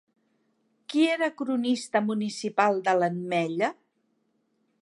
[0.93, 3.71] Qui era cronista municipal de l'Ametlla?